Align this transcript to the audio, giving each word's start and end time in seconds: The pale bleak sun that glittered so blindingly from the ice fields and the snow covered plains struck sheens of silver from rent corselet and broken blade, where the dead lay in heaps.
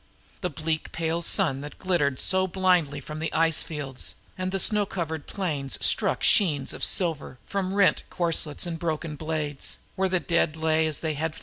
The 0.41 0.49
pale 0.49 0.65
bleak 1.19 1.23
sun 1.25 1.61
that 1.61 1.77
glittered 1.77 2.19
so 2.19 2.47
blindingly 2.47 3.01
from 3.01 3.19
the 3.19 3.31
ice 3.33 3.61
fields 3.61 4.15
and 4.35 4.51
the 4.51 4.59
snow 4.59 4.87
covered 4.87 5.27
plains 5.27 5.77
struck 5.85 6.23
sheens 6.23 6.73
of 6.73 6.83
silver 6.83 7.37
from 7.45 7.75
rent 7.75 8.05
corselet 8.09 8.65
and 8.65 8.79
broken 8.79 9.15
blade, 9.15 9.59
where 9.95 10.09
the 10.09 10.19
dead 10.19 10.57
lay 10.57 10.87
in 10.87 10.93
heaps. 10.95 11.39